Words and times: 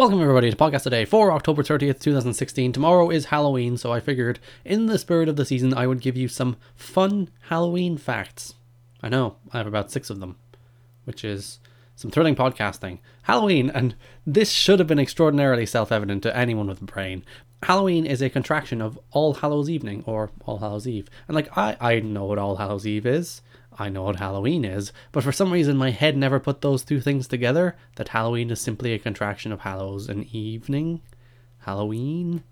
Welcome 0.00 0.22
everybody 0.22 0.50
to 0.50 0.56
Podcast 0.56 0.84
Today 0.84 1.04
for 1.04 1.30
October 1.30 1.62
30th, 1.62 2.00
2016. 2.00 2.72
Tomorrow 2.72 3.10
is 3.10 3.26
Halloween, 3.26 3.76
so 3.76 3.92
I 3.92 4.00
figured 4.00 4.38
in 4.64 4.86
the 4.86 4.98
spirit 4.98 5.28
of 5.28 5.36
the 5.36 5.44
season 5.44 5.74
I 5.74 5.86
would 5.86 6.00
give 6.00 6.16
you 6.16 6.26
some 6.26 6.56
fun 6.74 7.28
Halloween 7.50 7.98
facts. 7.98 8.54
I 9.02 9.10
know, 9.10 9.36
I 9.52 9.58
have 9.58 9.66
about 9.66 9.90
six 9.90 10.08
of 10.08 10.18
them, 10.18 10.38
which 11.04 11.22
is 11.22 11.60
some 11.96 12.10
thrilling 12.10 12.34
podcasting. 12.34 13.00
Halloween, 13.24 13.68
and 13.68 13.94
this 14.26 14.50
should 14.50 14.78
have 14.78 14.88
been 14.88 14.98
extraordinarily 14.98 15.66
self-evident 15.66 16.22
to 16.22 16.34
anyone 16.34 16.68
with 16.68 16.80
a 16.80 16.86
brain. 16.86 17.22
Halloween 17.62 18.06
is 18.06 18.22
a 18.22 18.30
contraction 18.30 18.80
of 18.80 18.98
All 19.10 19.34
Hallows 19.34 19.68
Evening 19.68 20.02
or 20.06 20.30
All 20.46 20.58
Hallows 20.58 20.86
Eve. 20.86 21.08
And 21.28 21.34
like 21.34 21.56
I 21.56 21.76
I 21.80 22.00
know 22.00 22.24
what 22.24 22.38
All 22.38 22.56
Hallows 22.56 22.86
Eve 22.86 23.06
is. 23.06 23.42
I 23.78 23.88
know 23.88 24.02
what 24.02 24.16
Halloween 24.16 24.64
is, 24.64 24.92
but 25.12 25.24
for 25.24 25.32
some 25.32 25.52
reason 25.52 25.76
my 25.76 25.90
head 25.90 26.16
never 26.16 26.38
put 26.38 26.60
those 26.60 26.84
two 26.84 27.00
things 27.00 27.26
together 27.26 27.76
that 27.94 28.08
Halloween 28.08 28.50
is 28.50 28.60
simply 28.60 28.92
a 28.92 28.98
contraction 28.98 29.52
of 29.52 29.60
Hallows 29.60 30.08
and 30.08 30.26
Evening. 30.26 31.00
Halloween? 31.60 32.42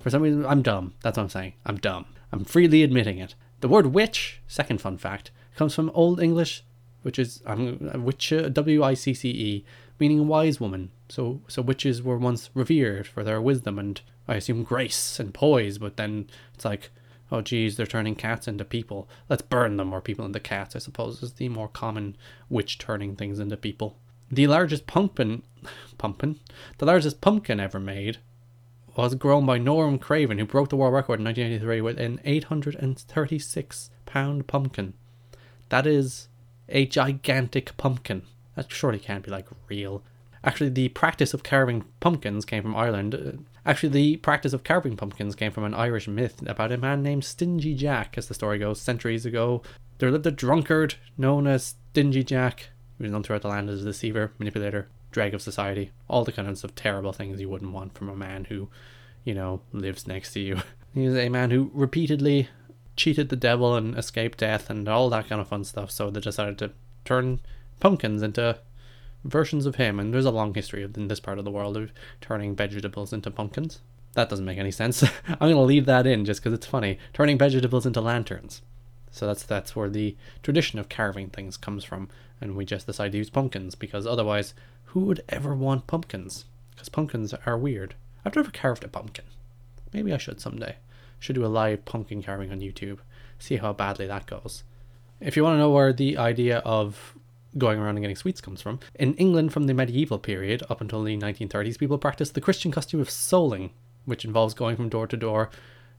For 0.00 0.10
some 0.10 0.20
reason, 0.20 0.44
I'm 0.44 0.60
dumb. 0.60 0.92
That's 1.02 1.16
what 1.16 1.22
I'm 1.22 1.28
saying. 1.30 1.54
I'm 1.64 1.78
dumb. 1.78 2.06
I'm 2.32 2.44
freely 2.44 2.82
admitting 2.82 3.18
it. 3.18 3.34
The 3.60 3.68
word 3.68 3.94
witch, 3.94 4.42
second 4.46 4.82
fun 4.82 4.98
fact, 4.98 5.30
comes 5.56 5.74
from 5.74 5.90
Old 5.94 6.20
English, 6.20 6.62
which 7.00 7.18
is 7.18 7.42
um, 7.46 8.04
witch, 8.04 8.32
W 8.52 8.82
I 8.82 8.92
C 8.92 9.14
C 9.14 9.30
E, 9.30 9.64
meaning 9.98 10.20
a 10.20 10.24
wise 10.24 10.60
woman. 10.60 10.90
So, 11.08 11.42
so 11.48 11.62
witches 11.62 12.02
were 12.02 12.18
once 12.18 12.50
revered 12.54 13.06
for 13.06 13.22
their 13.22 13.40
wisdom 13.40 13.78
and 13.78 14.00
I 14.26 14.36
assume 14.36 14.62
grace 14.62 15.20
and 15.20 15.34
poise, 15.34 15.78
but 15.78 15.96
then 15.96 16.28
it's 16.54 16.64
like 16.64 16.90
oh 17.34 17.40
geez, 17.40 17.76
they're 17.76 17.86
turning 17.86 18.14
cats 18.14 18.46
into 18.46 18.64
people. 18.64 19.08
Let's 19.28 19.42
burn 19.42 19.76
them 19.76 19.92
or 19.92 20.00
people 20.00 20.24
into 20.24 20.40
cats, 20.40 20.76
I 20.76 20.78
suppose, 20.78 21.22
is 21.22 21.34
the 21.34 21.48
more 21.48 21.68
common 21.68 22.16
witch 22.48 22.78
turning 22.78 23.16
things 23.16 23.38
into 23.38 23.56
people. 23.56 23.98
The 24.30 24.46
largest 24.46 24.86
pumpkin, 24.86 25.42
pumpkin, 25.98 26.38
the 26.78 26.86
largest 26.86 27.20
pumpkin 27.20 27.60
ever 27.60 27.80
made 27.80 28.18
was 28.96 29.14
grown 29.16 29.44
by 29.44 29.58
Norm 29.58 29.98
Craven, 29.98 30.38
who 30.38 30.44
broke 30.44 30.68
the 30.68 30.76
world 30.76 30.94
record 30.94 31.18
in 31.18 31.24
1983 31.24 31.80
with 31.80 31.98
an 31.98 32.20
836 32.24 33.90
pound 34.06 34.46
pumpkin. 34.46 34.94
That 35.68 35.86
is 35.86 36.28
a 36.68 36.86
gigantic 36.86 37.76
pumpkin. 37.76 38.22
That 38.54 38.70
surely 38.70 38.98
can't 38.98 39.24
be 39.24 39.30
like 39.30 39.48
real. 39.68 40.02
Actually, 40.44 40.70
the 40.70 40.88
practice 40.88 41.32
of 41.32 41.42
carving 41.42 41.84
pumpkins 42.00 42.44
came 42.44 42.62
from 42.62 42.76
Ireland. 42.76 43.14
Uh, 43.14 43.42
actually, 43.64 43.88
the 43.88 44.16
practice 44.18 44.52
of 44.52 44.62
carving 44.62 44.96
pumpkins 44.96 45.34
came 45.34 45.52
from 45.52 45.64
an 45.64 45.74
Irish 45.74 46.06
myth 46.06 46.42
about 46.46 46.70
a 46.70 46.76
man 46.76 47.02
named 47.02 47.24
Stingy 47.24 47.74
Jack, 47.74 48.18
as 48.18 48.28
the 48.28 48.34
story 48.34 48.58
goes. 48.58 48.80
Centuries 48.80 49.24
ago, 49.24 49.62
there 49.98 50.10
lived 50.10 50.26
a 50.26 50.30
drunkard 50.30 50.96
known 51.16 51.46
as 51.46 51.76
Stingy 51.92 52.22
Jack, 52.22 52.68
who 52.98 53.04
was 53.04 53.12
known 53.12 53.22
throughout 53.22 53.42
the 53.42 53.48
land 53.48 53.70
as 53.70 53.82
a 53.82 53.86
deceiver, 53.86 54.32
manipulator, 54.38 54.88
drag 55.10 55.32
of 55.32 55.40
society, 55.40 55.92
all 56.08 56.24
the 56.24 56.32
kinds 56.32 56.62
of 56.62 56.74
terrible 56.74 57.12
things 57.12 57.40
you 57.40 57.48
wouldn't 57.48 57.72
want 57.72 57.96
from 57.96 58.10
a 58.10 58.16
man 58.16 58.44
who, 58.44 58.68
you 59.24 59.32
know, 59.32 59.62
lives 59.72 60.06
next 60.06 60.32
to 60.34 60.40
you. 60.40 60.58
He 60.94 61.08
was 61.08 61.16
a 61.16 61.28
man 61.28 61.50
who 61.50 61.72
repeatedly 61.74 62.48
cheated 62.94 63.28
the 63.28 63.34
devil 63.34 63.74
and 63.74 63.98
escaped 63.98 64.38
death 64.38 64.70
and 64.70 64.88
all 64.88 65.10
that 65.10 65.28
kind 65.28 65.40
of 65.40 65.48
fun 65.48 65.64
stuff, 65.64 65.90
so 65.90 66.08
they 66.08 66.20
decided 66.20 66.56
to 66.58 66.70
turn 67.04 67.40
pumpkins 67.80 68.22
into 68.22 68.58
versions 69.24 69.66
of 69.66 69.76
him, 69.76 69.98
and 69.98 70.12
there's 70.12 70.24
a 70.24 70.30
long 70.30 70.54
history 70.54 70.82
in 70.82 71.08
this 71.08 71.20
part 71.20 71.38
of 71.38 71.44
the 71.44 71.50
world 71.50 71.76
of 71.76 71.92
turning 72.20 72.54
vegetables 72.54 73.12
into 73.12 73.30
pumpkins. 73.30 73.80
That 74.12 74.28
doesn't 74.28 74.44
make 74.44 74.58
any 74.58 74.70
sense. 74.70 75.02
I'm 75.28 75.38
going 75.38 75.54
to 75.54 75.60
leave 75.60 75.86
that 75.86 76.06
in 76.06 76.24
just 76.24 76.40
because 76.40 76.52
it's 76.52 76.66
funny. 76.66 76.98
Turning 77.12 77.38
vegetables 77.38 77.86
into 77.86 78.00
lanterns. 78.00 78.62
So 79.10 79.26
that's 79.26 79.44
that's 79.44 79.76
where 79.76 79.88
the 79.88 80.16
tradition 80.42 80.78
of 80.78 80.88
carving 80.88 81.30
things 81.30 81.56
comes 81.56 81.84
from, 81.84 82.08
and 82.40 82.56
we 82.56 82.64
just 82.64 82.86
decided 82.86 83.12
to 83.12 83.18
use 83.18 83.30
pumpkins 83.30 83.74
because 83.74 84.06
otherwise, 84.06 84.54
who 84.86 85.00
would 85.00 85.22
ever 85.28 85.54
want 85.54 85.86
pumpkins? 85.86 86.46
Because 86.70 86.88
pumpkins 86.88 87.32
are 87.46 87.56
weird. 87.56 87.94
I've 88.24 88.34
never 88.34 88.50
carved 88.50 88.82
a 88.82 88.88
pumpkin. 88.88 89.24
Maybe 89.92 90.12
I 90.12 90.18
should 90.18 90.40
someday. 90.40 90.76
Should 91.20 91.36
do 91.36 91.46
a 91.46 91.48
live 91.48 91.84
pumpkin 91.84 92.22
carving 92.22 92.50
on 92.50 92.60
YouTube. 92.60 92.98
See 93.38 93.56
how 93.56 93.72
badly 93.72 94.06
that 94.08 94.26
goes. 94.26 94.64
If 95.20 95.36
you 95.36 95.44
want 95.44 95.54
to 95.54 95.58
know 95.58 95.70
where 95.70 95.92
the 95.92 96.18
idea 96.18 96.58
of 96.58 97.14
going 97.56 97.78
around 97.78 97.96
and 97.96 98.02
getting 98.02 98.16
sweets 98.16 98.40
comes 98.40 98.62
from. 98.62 98.80
In 98.94 99.14
England, 99.14 99.52
from 99.52 99.66
the 99.66 99.74
medieval 99.74 100.18
period 100.18 100.62
up 100.68 100.80
until 100.80 101.02
the 101.02 101.16
1930s, 101.16 101.78
people 101.78 101.98
practiced 101.98 102.34
the 102.34 102.40
Christian 102.40 102.72
custom 102.72 103.00
of 103.00 103.08
souling, 103.08 103.70
which 104.04 104.24
involves 104.24 104.54
going 104.54 104.76
from 104.76 104.88
door 104.88 105.06
to 105.06 105.16
door, 105.16 105.50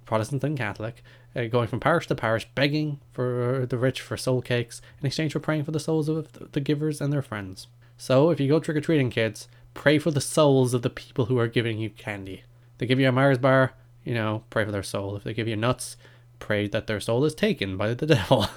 Protestant 0.06 0.44
and 0.44 0.58
Catholic, 0.58 1.02
uh, 1.36 1.46
going 1.46 1.68
from 1.68 1.80
parish 1.80 2.08
to 2.08 2.16
parish, 2.16 2.48
begging 2.56 3.00
for 3.12 3.66
the 3.68 3.78
rich 3.78 4.02
for 4.02 4.18
soul 4.18 4.42
cakes 4.42 4.82
in 5.02 5.08
exchange 5.08 5.34
for 5.34 5.40
praying 5.40 5.64
for 5.64 5.72
the 5.72 5.80
souls 5.80 6.08
of 6.08 6.52
the 6.52 6.60
givers 6.60 7.02
and 7.02 7.12
their 7.12 7.22
friends. 7.22 7.68
So, 7.98 8.30
if 8.30 8.40
you 8.40 8.48
go 8.48 8.60
trick 8.60 8.78
or 8.78 8.82
treating, 8.82 9.10
kids, 9.10 9.48
pray 9.74 10.00
for 10.00 10.12
the 10.12 10.22
souls 10.22 10.74
of 10.74 10.82
the 10.82 10.90
people 10.90 11.26
who 11.26 11.40
are 11.40 11.48
giving 11.48 11.78
you 11.78 11.90
candy. 11.90 12.44
They 12.78 12.86
give 12.86 13.00
you 13.00 13.08
a 13.08 13.12
Mars 13.12 13.38
bar, 13.38 13.74
you 14.04 14.14
know, 14.14 14.44
pray 14.50 14.66
for 14.66 14.72
their 14.72 14.84
soul. 14.84 15.16
If 15.16 15.24
they 15.24 15.34
give 15.34 15.48
you 15.48 15.56
nuts, 15.56 15.96
pray 16.40 16.68
that 16.68 16.88
their 16.88 17.00
soul 17.00 17.24
is 17.26 17.34
taken 17.34 17.78
by 17.78 17.94
the 17.94 18.06
devil. 18.06 18.48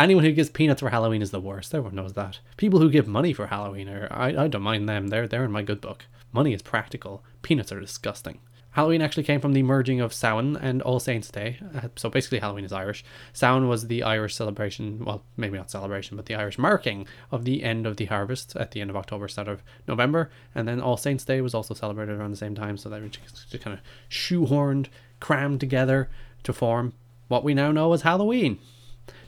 Anyone 0.00 0.24
who 0.24 0.32
gives 0.32 0.48
peanuts 0.48 0.80
for 0.80 0.88
Halloween 0.88 1.20
is 1.20 1.30
the 1.30 1.42
worst. 1.42 1.74
Everyone 1.74 1.94
knows 1.94 2.14
that. 2.14 2.38
People 2.56 2.80
who 2.80 2.88
give 2.88 3.06
money 3.06 3.34
for 3.34 3.48
Halloween 3.48 3.86
are 3.90 4.08
I, 4.10 4.44
I 4.44 4.48
don't 4.48 4.62
mind 4.62 4.88
them. 4.88 5.08
They're 5.08 5.28
they're 5.28 5.44
in 5.44 5.52
my 5.52 5.60
good 5.60 5.82
book. 5.82 6.06
Money 6.32 6.54
is 6.54 6.62
practical. 6.62 7.22
Peanuts 7.42 7.70
are 7.70 7.80
disgusting. 7.80 8.40
Halloween 8.70 9.02
actually 9.02 9.24
came 9.24 9.42
from 9.42 9.52
the 9.52 9.62
merging 9.62 10.00
of 10.00 10.14
Samhain 10.14 10.56
and 10.56 10.80
All 10.80 11.00
Saints 11.00 11.30
Day. 11.30 11.58
Uh, 11.74 11.88
so 11.96 12.08
basically, 12.08 12.38
Halloween 12.38 12.64
is 12.64 12.72
Irish. 12.72 13.04
Samhain 13.34 13.68
was 13.68 13.88
the 13.88 14.02
Irish 14.02 14.34
celebration, 14.34 15.04
well, 15.04 15.22
maybe 15.36 15.58
not 15.58 15.70
celebration, 15.70 16.16
but 16.16 16.24
the 16.24 16.34
Irish 16.34 16.56
marking 16.56 17.06
of 17.30 17.44
the 17.44 17.62
end 17.62 17.84
of 17.84 17.98
the 17.98 18.06
harvest 18.06 18.56
at 18.56 18.70
the 18.70 18.80
end 18.80 18.88
of 18.88 18.96
October, 18.96 19.28
start 19.28 19.48
of 19.48 19.62
November. 19.86 20.30
And 20.54 20.66
then 20.66 20.80
All 20.80 20.96
Saints 20.96 21.26
Day 21.26 21.42
was 21.42 21.52
also 21.52 21.74
celebrated 21.74 22.16
around 22.16 22.30
the 22.30 22.38
same 22.38 22.54
time. 22.54 22.78
So 22.78 22.88
they 22.88 23.00
were 23.00 23.08
just, 23.08 23.50
just 23.50 23.62
kind 23.62 23.76
of 23.76 23.84
shoehorned, 24.08 24.86
crammed 25.18 25.60
together 25.60 26.08
to 26.44 26.54
form 26.54 26.94
what 27.28 27.44
we 27.44 27.52
now 27.52 27.70
know 27.70 27.92
as 27.92 28.00
Halloween. 28.02 28.60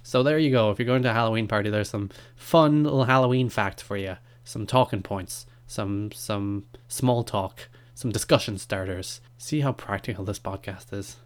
So 0.02 0.22
there 0.22 0.38
you 0.38 0.50
go. 0.50 0.70
If 0.70 0.78
you're 0.78 0.86
going 0.86 1.02
to 1.02 1.10
a 1.10 1.14
Halloween 1.14 1.48
party, 1.48 1.70
there's 1.70 1.90
some 1.90 2.10
fun 2.34 2.84
little 2.84 3.04
Halloween 3.04 3.48
fact 3.48 3.82
for 3.82 3.96
you, 3.96 4.16
some 4.44 4.66
talking 4.66 5.02
points, 5.02 5.46
some 5.66 6.10
some 6.12 6.66
small 6.88 7.22
talk, 7.22 7.68
some 7.94 8.10
discussion 8.10 8.58
starters. 8.58 9.20
See 9.38 9.60
how 9.60 9.72
practical 9.72 10.24
this 10.24 10.38
podcast 10.38 10.92
is? 10.92 11.16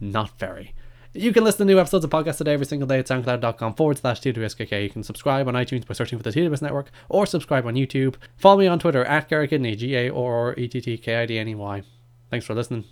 Not 0.00 0.38
very. 0.38 0.74
You 1.14 1.32
can 1.32 1.42
listen 1.42 1.66
to 1.66 1.72
new 1.72 1.80
episodes 1.80 2.04
of 2.04 2.10
Podcast 2.10 2.36
Today 2.36 2.52
every 2.52 2.66
single 2.66 2.86
day 2.86 2.98
at 2.98 3.06
soundcloud.com 3.06 3.74
forward 3.74 3.98
slash 3.98 4.20
TWSKK. 4.20 4.82
You 4.82 4.90
can 4.90 5.02
subscribe 5.02 5.48
on 5.48 5.54
iTunes 5.54 5.86
by 5.86 5.94
searching 5.94 6.18
for 6.18 6.22
the 6.22 6.30
TWS 6.30 6.62
Network 6.62 6.90
or 7.08 7.24
subscribe 7.24 7.66
on 7.66 7.74
YouTube. 7.74 8.16
Follow 8.36 8.58
me 8.58 8.66
on 8.66 8.78
Twitter 8.78 9.04
at 9.04 9.28
Garett 9.28 9.50
Kidney, 9.50 9.74
G 9.74 9.96
A 9.96 10.10
or 10.10 10.54
E 10.58 10.68
T 10.68 10.80
T 10.80 10.98
K 10.98 11.16
I 11.16 11.26
D 11.26 11.38
N 11.38 11.48
E 11.48 11.54
Y. 11.54 11.82
Thanks 12.30 12.46
for 12.46 12.54
listening 12.54 12.84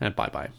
and 0.00 0.14
bye 0.16 0.28
bye. 0.28 0.50